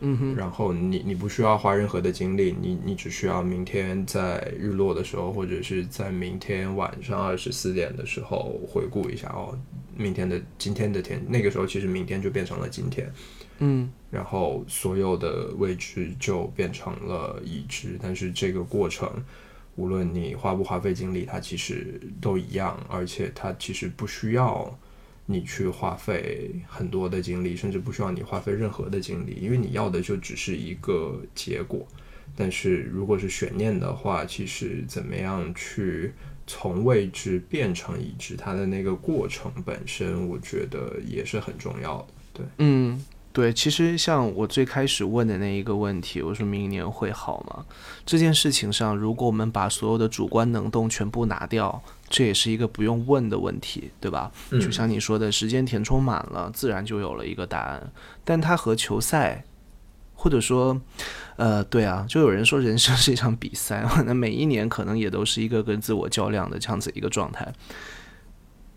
[0.02, 9.58] 嗯哼，然后你你不需要花任何的精力，你你只需要明天在日落的时候，或者是在明天晚上二十四点的时候回顾一下哦，
[9.98, 13.12] 明天的今天的天，那个时候其实明天就变成了今天，
[13.62, 19.10] 嗯然后所有的未知就变成了已知，但是这个过程，
[19.78, 24.78] 无论你花不花费精力，它其实都一样，而且它其实不需要。
[25.28, 31.88] 你去花费很多的精力，甚至不需要你花费任何的精力，因为你要的就只是一个结果。
[32.36, 36.12] 但是如果是悬念的话，其实怎么样去
[36.45, 42.08] 从未知变成已知，它的那个过程本身，我觉得也是很重要的。
[42.34, 43.02] 对，嗯，
[43.34, 47.65] 对，其实像我最开始问的那一个问题，我说明年会好吗？
[48.06, 54.30] 这件事情上，如果我们把所有的主观能动全部拿掉，这也是一个不用问的问题，对吧？
[54.50, 57.91] 嗯就像你说的，时间填充满了，自然就有了一个答案。
[58.26, 59.46] 但它和球赛
[60.13, 60.80] 或者说，
[61.38, 67.52] 呃，对啊，就有人说人生是一场比赛，那每一年可能也都是一个跟自我较量的这样子一个状态。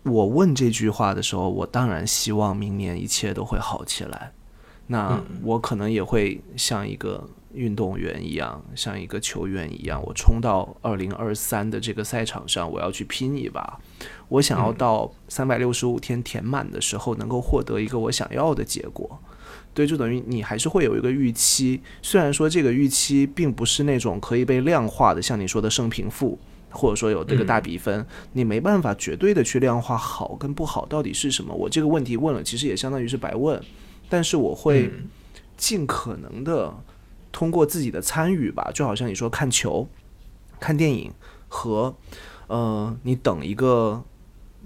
[0.03, 4.31] 我问这句话的时候，我当然希望明年一切都会好起来。
[4.87, 13.79] 那我可能也会像一个运动员一样，像一个球员一样，我冲到二零二三的这个赛场上，我要去拼一把。
[14.27, 19.19] 我想要到三百六十五天填满的时候，能够获得一个我想要的结果。
[19.73, 31.53] 对，就等于你还是会有一个预期，虽然说这个预期并不是那种可以被量化的，像你说的胜平负，或者说有这个大比分，你没办法绝对的去量化好跟不好到底是什么。
[31.53, 33.61] 我这个问题问了，其实也相当于是白问，
[34.09, 34.91] 但是我会
[35.57, 36.73] 尽可能的
[37.31, 39.87] 通过自己的参与吧，就好像你说看球、
[40.59, 41.11] 看电影
[41.47, 41.95] 和
[42.47, 44.03] 呃，你等一个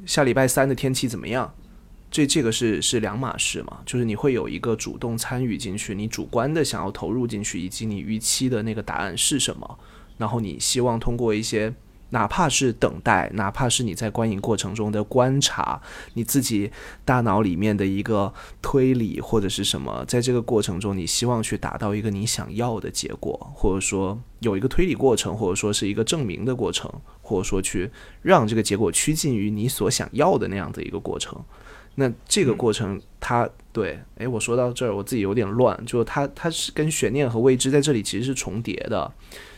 [0.05, 1.53] 下礼拜三的天气怎么样。
[2.11, 9.79] 这这个是是两码事嘛，就是你会有一个主动参与进去，你主观的想要投入进去，以及你预期的那个答案是什么，
[10.17, 11.71] 然后你希望通过一些
[12.11, 15.81] 哪怕是等待，哪怕是你在观影过程中的观察，
[16.13, 16.71] 你自己
[17.05, 26.91] 大脑里面的一个推理或者是什么，在这个过程中，你希望去达到一个你想要的结果，或者说有一个推理过程，或者说是一个证明的过程，
[27.21, 27.89] 或者说去
[28.21, 31.39] 让这个结果趋近于你所想要的那样的一个过程。
[31.95, 39.11] 那这个过程，它对，哎，我说到这儿，我自己有点乱，就它它是跟悬念和未知在这里其实是重叠的，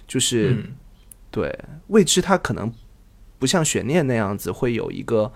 [0.07, 0.65] 就是
[1.31, 2.71] 对未知，它可能
[3.39, 5.31] 不像悬念那样子会有一个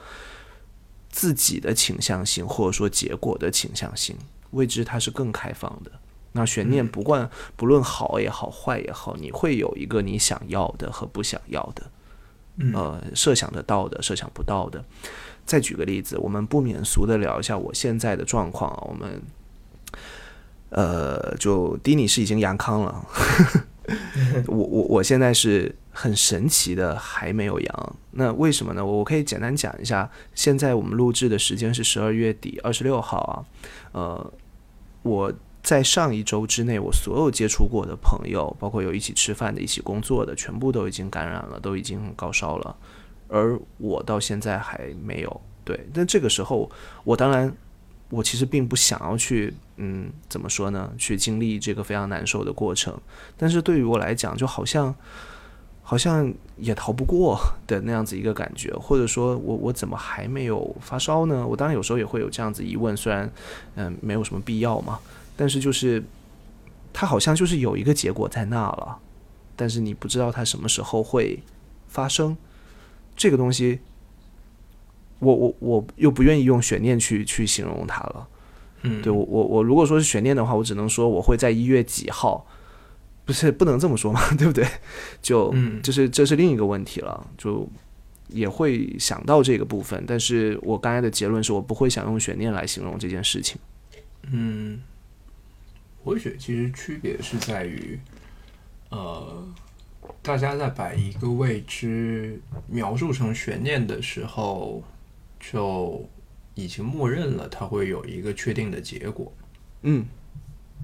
[1.09, 4.15] 自己的倾向性，或者说结果的倾向性，
[4.51, 5.91] 未知它是更开放的。
[6.33, 11.83] 那悬念不管不论好也好，坏也好，你会有一个你想要的和不想要的，
[12.73, 14.83] 呃，设想得到的，设想不到的。
[15.45, 18.83] 再举个例子，我们不免俗的聊一下我现在的状况啊。
[18.89, 19.21] 我们，
[20.71, 23.05] 呃，就迪尼是已经阳康了，
[24.47, 27.95] 我我我现在是很神奇的还没有阳。
[28.11, 28.85] 那为什么呢？
[28.85, 30.09] 我可以简单讲一下。
[30.33, 33.33] 现在我们录制的时间是十二月底二十六号啊。
[33.93, 34.33] 呃，
[35.03, 42.75] 我在上一周之内，我所有接触过的朋友，包括有一起吃饭的、一起工作的，全部都已经感染了，都已经高烧了。
[43.29, 46.69] 而我到现在还没有对，但这个时候，
[47.03, 47.51] 我当然，
[48.09, 50.93] 我其实并不想要去，嗯，怎么说呢？
[50.97, 52.95] 去经历这个非常难受的过程。
[53.35, 54.93] 但是对于我来讲，就好像，
[55.87, 61.45] 好像也逃不过 的那样子一个感觉，或者说我我怎么还没有发烧呢？
[61.45, 63.31] 我当然有时候也会有这样子疑问，虽然，
[63.75, 64.99] 嗯，没有什么必要嘛，
[65.37, 66.03] 但是就是，
[66.91, 68.97] 它好像就是有一个结果在那了，
[69.55, 71.43] 但是你不知道它什么时候会
[71.87, 72.35] 发生。
[73.15, 73.79] 这个东西，
[75.19, 78.27] 我我我又不愿意用悬念去去形容它了。
[78.81, 82.45] 嗯，对我我我如果说是悬念的话，我只能说我会在一月几号，
[83.25, 84.65] 不是不能这么说嘛， 对不对？
[85.21, 87.67] 就就是这是另一个问题了，就
[88.29, 90.03] 也会想到这个部分。
[90.07, 93.57] 但是我刚才的结论是我不会想用悬念来形容这件事情。
[94.31, 94.79] 嗯，
[96.03, 97.99] 我觉得其实区别是在于，
[98.89, 99.45] 呃。
[100.21, 104.83] 大家在把一个未知描述成悬念的时候，
[105.39, 106.07] 就
[106.53, 109.31] 已经默认了它会有一个确定的结果。
[109.81, 110.05] 嗯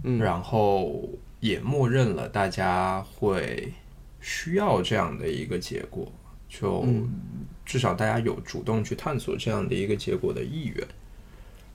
[0.04, 1.08] 嗯，然后
[1.42, 3.74] 也默认了大家会
[4.22, 6.10] 需要这样的一个结果，
[6.48, 6.86] 就
[7.66, 10.88] 至少大家有主动去探索这样的一个结果的意愿。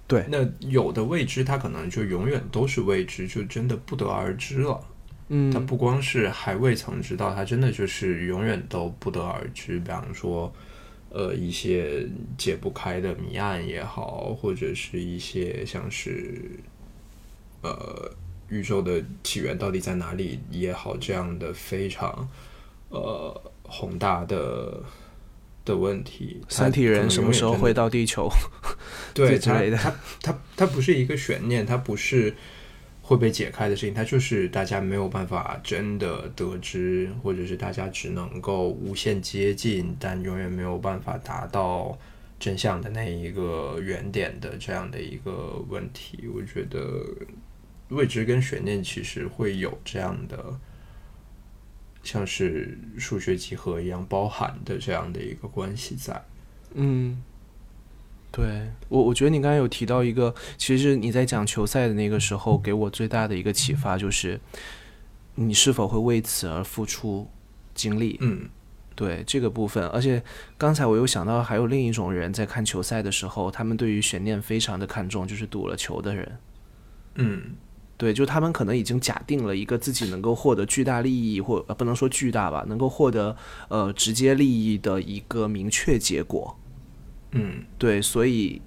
[0.09, 4.81] 对，那有的未知，它可能就永远都是未知，就真的不得而知了。
[5.29, 9.81] 嗯，它不光是还未曾知道，它真的就是永远都不得而知。
[9.81, 10.55] 比方说，
[11.11, 12.07] 呃，一些
[12.39, 16.41] 解不开的谜案也好，或者是一些像是，
[17.63, 18.09] 呃，
[18.49, 22.29] 宇宙的起源到底在哪里也好，这样的非常
[22.89, 24.83] 呃宏大的
[25.65, 26.41] 的问题。
[26.49, 28.29] 三体人什么时候会到地球？
[29.15, 29.77] 对，之类的。
[29.77, 32.35] 它它它不是一个悬念，它不是。
[33.09, 41.97] 会被解开的事情，它就是大家没有办法真的得知，或者是大家只能够无限接近，但永远没有办法达到
[42.41, 46.29] 真相的那一个原点的这样的一个问题。
[46.35, 47.07] 我觉得
[47.89, 50.59] 未知跟悬念其实会有这样的，
[52.03, 56.25] 像是数学几何一样包含的这样的一个关系在。
[56.75, 57.23] 嗯。
[58.33, 64.39] 对我，我觉得你刚才有提到一个，其实你在讲球赛的那个时候，给我最大的一个启发就是，
[65.37, 67.31] 你是否会为此而付出
[67.73, 68.19] 精力？
[68.21, 68.51] 嗯，
[68.95, 70.23] 对这个部分，而且
[70.59, 76.39] 刚才我又想到，还有另一种人在看球赛的时候，他们对于悬念非常的看重，就是赌了球的人。
[77.15, 77.55] 嗯，
[77.99, 83.35] 对，就他们可能已经假定了一个自己能够获得巨大利益，或呃不能说巨大吧，能够获得
[83.69, 86.59] 呃直接利益的一个明确结果。
[87.33, 88.61] 嗯，对，所以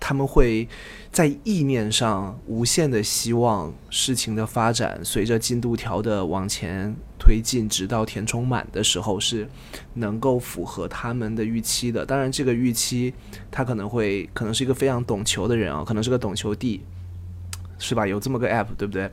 [0.00, 0.66] 他们会
[1.12, 9.46] 在意念上无限的希望事情的发展随着进度条的往前推进，直到填充满的时候是
[9.94, 12.06] 能够符合他们的预期的。
[12.06, 13.12] 当然，这个预期
[13.50, 16.80] 他可能会可能是一个非常懂球的人啊，可能是个懂球帝。
[17.78, 18.06] 是吧？
[18.06, 19.10] 有这么个 app，对不对？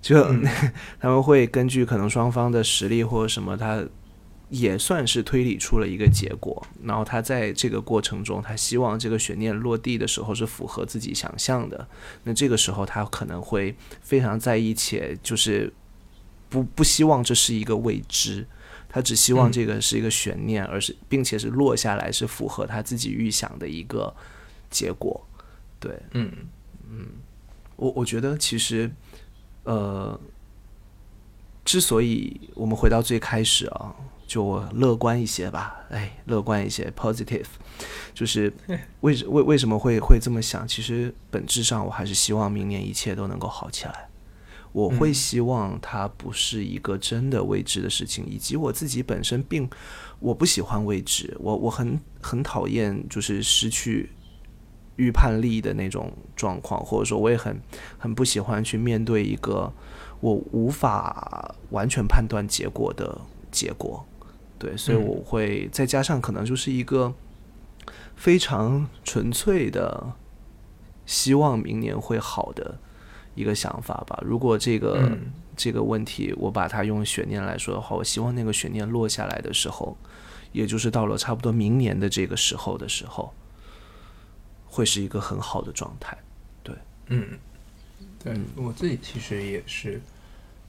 [0.00, 0.22] 就、
[1.00, 3.84] 他们会根据可能双方的实力或者什么，他
[4.48, 6.64] 也算是推理出了一个结果。
[6.84, 11.88] 然后他在这个过程中，他希望这个悬念落地的时候是符合自己想象的。
[12.22, 15.72] 那这个时候，他可能会非常在意，且就是
[16.48, 18.46] 不不希望这是一个未知，
[18.88, 24.14] 他只希望这个是一个悬念，而是并且是落下来是符合他自己预想的一个
[24.70, 25.26] 结果。
[25.80, 26.30] 对，嗯
[26.88, 27.08] 嗯。
[27.76, 28.90] 我我觉得其实，
[29.64, 30.18] 呃，
[31.64, 33.94] 之所以我们回到最开始啊，
[34.26, 37.46] 就我乐观一些吧，哎，乐观一些，positive，
[38.14, 38.52] 就是
[39.02, 40.66] 为为为什么会会这么想？
[40.66, 44.08] 其实本质上我还是希望明年一切都能够好起来。
[44.72, 49.68] 我会希望它不是一个真的未知的事情，以及我自己本身并
[50.18, 54.10] 我不喜欢未知，我我很很讨厌就是失去。
[54.96, 57.60] 预判力的那种状况，或者说我也很
[57.98, 59.72] 很不喜欢去面对一个
[60.20, 63.20] 我无法完全判断结果的
[63.50, 64.04] 结果，
[64.58, 67.12] 对，所以我会再加上可能就是一个
[68.16, 70.12] 非常纯粹的
[71.04, 72.78] 希望明年会好的
[73.34, 74.18] 一个想法吧。
[74.24, 75.18] 如果这个
[75.54, 79.96] 这个问题我把它用悬念来说的话，我希望那个悬念落下来的时候，
[80.52, 83.32] 也就是到了差不多明年的这个时候的时候。
[84.76, 86.14] 会是一个很好的状态，
[86.62, 86.74] 对，
[87.06, 87.26] 嗯，
[88.22, 89.98] 对我自己其实也是，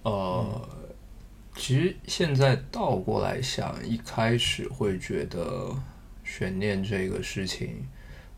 [0.04, 0.70] 呃，
[1.58, 5.76] 其实现在倒过来想，一开始会觉得
[6.24, 7.86] 悬念这个事情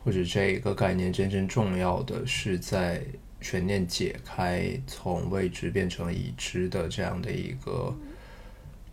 [0.04, 3.00] 或者这一个概念真正重要的是在
[3.40, 7.94] 悬念解开，从未知变成已知的这样的一个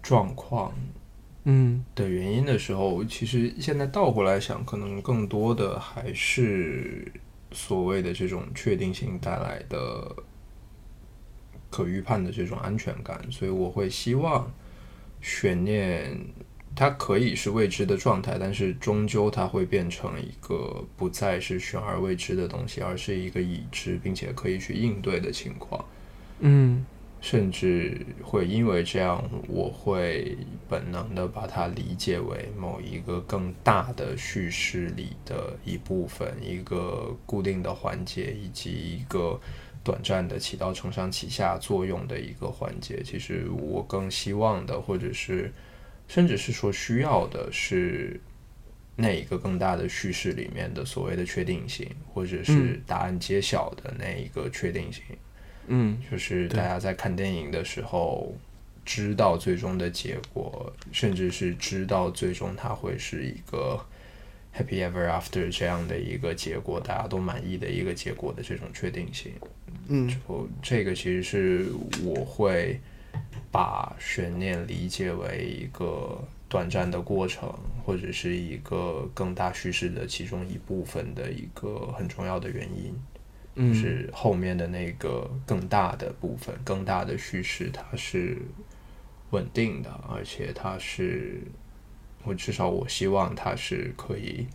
[0.03, 0.71] 状况。
[1.49, 7.09] 嗯的原因的时候，其实现在倒过来想，可能更多的还是
[7.53, 10.13] 所谓的这种确定性带来的
[11.69, 14.51] 可预判的这种安全感，所以我会希望
[15.21, 16.19] 悬念
[16.75, 25.85] 它可以是未知的状态，但是终究它会变成一个不再是悬而未知的东西，而是一个已知并且可以去应对的情况。
[26.41, 26.85] 嗯。
[27.19, 30.37] 甚至会因为这样，我会
[30.69, 39.39] 本能的把它理解为某一个更大的叙事里的一部分，一个固定的环节，以及一个
[39.83, 43.01] 短暂的起到承上启下作用的一个环节。
[43.03, 45.51] 其实我更希望的，或者是
[46.07, 48.21] 甚至是说需要的是
[48.95, 55.03] 那一个更大的叙事里面的所谓的确定性，或者是答案揭晓的那一个确定性。
[56.09, 58.33] 就是大家在看电影的时候，
[58.85, 63.79] 知道最终的结果，甚至是知道最终它会是一个
[64.55, 69.33] happy ever after 这样的一个结果，大家都满意的一个结果的这种确定性。
[69.89, 71.67] 嗯，就这个其实是
[72.03, 72.79] 我会
[73.51, 76.17] 把悬念理解为一个
[76.49, 77.53] 短暂的过程，
[77.85, 82.93] 或者是一个更大叙事的其中一部分的一个很重要的原因。
[83.73, 88.37] 是后面的那个更大的部分，更大的叙事，它是
[89.31, 91.41] 稳定的，而且它是，
[92.23, 94.45] 我至少我希望它是可以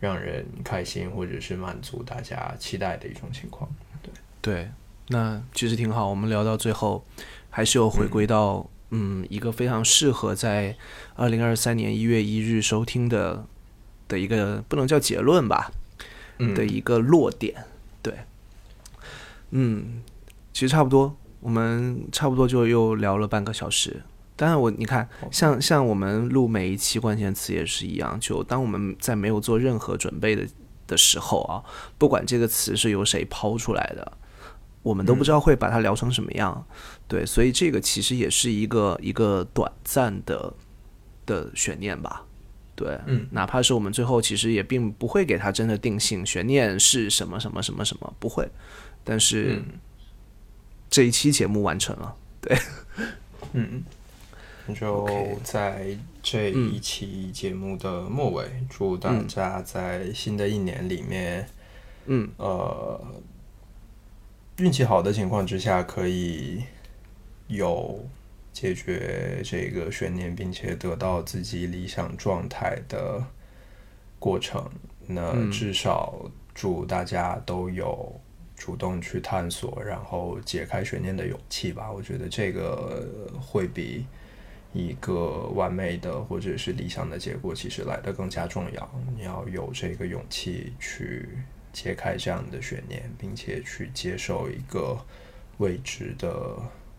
[0.00, 3.70] 让人开心或者是满足大家期待的一种情况。
[4.02, 4.70] 对对，
[5.08, 6.08] 那其实挺好。
[6.08, 7.04] 我们聊到最后，
[7.48, 10.76] 还是有回归到嗯一个非常适合在
[11.14, 13.46] 二零二三年一月一日收听的
[14.08, 15.72] 的一个不能叫结论吧，
[16.54, 17.64] 的一个落点。
[18.02, 18.14] 对。
[19.52, 20.02] 嗯，
[20.52, 24.02] 其实差不多，我们差不多就又聊了半个小时。
[24.34, 30.46] 当然，我你看，像像我们录每一期关键词也是一样，就当我们在没有做任何准备的
[30.86, 31.62] 的时候啊，
[31.98, 34.12] 不管这个词是由谁抛出来的，
[34.82, 36.66] 我们都不知道会把它聊成什么样。
[37.06, 40.54] 对，所以这个其实也是一个一个短暂的
[41.26, 42.24] 的悬念吧。
[42.74, 48.48] 对，嗯，哪怕是我们最后其实也并不会给它真的定性，悬念是什么什么什么什么，不会。
[49.04, 49.62] 但是
[50.88, 52.56] 这一期节目完成了，对，
[53.52, 53.82] 嗯，
[54.74, 55.08] 就
[55.42, 61.48] 在这一期节目的末尾，祝大家在新的一年里面，
[62.06, 63.00] 嗯，呃，
[64.58, 66.62] 运气好的情况之下，可以
[67.48, 68.08] 有
[68.52, 73.24] 解决这个悬念，并且得到自己理想状态的
[74.18, 74.70] 过程。
[75.06, 78.20] 那至少祝大家都有
[78.62, 81.90] 主动去探索，然后解开悬念的勇气吧。
[81.90, 83.04] 我觉得这个
[83.40, 84.04] 会比
[84.72, 88.90] 一个完美的或者是理想的结果，其实来的更加重要。
[89.16, 91.28] 你要有这个勇气去。
[91.74, 94.94] 揭开这样的悬念，并且去接受一个
[95.56, 96.54] 未知的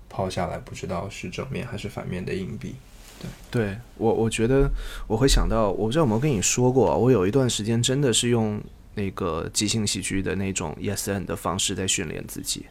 [0.09, 2.73] 抛下来，不知道是正面还是反面的硬币。
[3.21, 4.67] 对，对我我觉得
[5.07, 8.59] 我会想到，我不知道有没有跟你说过，我有一段时间真的是用
[8.95, 12.65] 那个即兴喜剧的那种 yes and 的方式在训练自己，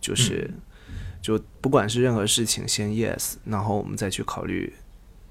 [0.00, 0.50] 就是
[1.20, 4.72] 就不管是任何事情，先 yes，然后我们再去考虑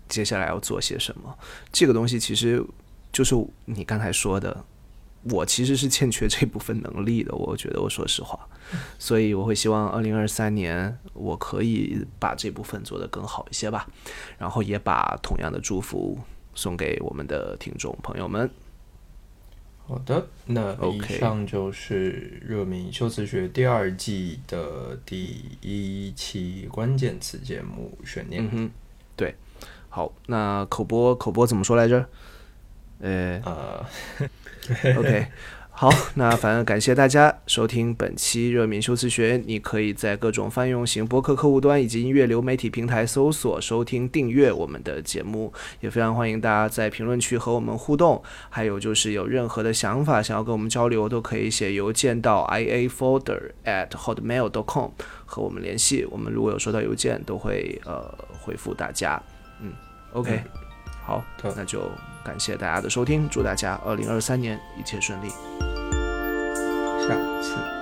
[0.08, 1.38] 接下来要做些什么。
[1.72, 2.64] 这个东西其实
[3.12, 4.66] 就是你刚才说的。
[5.32, 8.48] 我其实是欠缺这部分能力的，我觉得我说实话，
[8.98, 13.86] 所以我会希望二零二三年我可以把这部分做得更好一些吧，
[14.38, 16.18] 然后也把同样的祝福
[16.56, 18.50] 送给我们的听众朋友们。
[19.88, 28.44] 好的，那以上就是热敏修辞学第二季的第一期关键词节目悬念。
[28.44, 28.70] 嗯哼，
[29.16, 29.34] 对，
[29.88, 32.06] 好，那口播口播怎么说来着？
[33.00, 33.86] 呃呃。
[34.98, 35.28] OK，
[35.80, 39.40] 好， 那反正感谢大家收听本期热敏修辞学。
[39.46, 45.54] 你可以在各种泛用型博客客户端以及音乐流媒体平台搜索、收听、订阅我们的节目。
[45.80, 48.20] 也非常欢迎大家在评论区和我们互动。
[48.50, 54.90] 还有就是有任何的想法想要跟我们交流，都可以写邮件到 i a folder at hotmail dot com
[55.28, 56.08] 和我们联系。
[56.10, 58.12] 我们如果有收到邮件，都会呃
[58.42, 59.22] 回复大家。
[59.62, 59.72] 嗯
[60.14, 60.42] ，OK，
[61.06, 61.24] 好，
[61.56, 61.84] 那就。
[62.26, 65.30] 感谢大家的收听，祝大家二零二三年一切顺利，
[67.08, 67.77] 下次。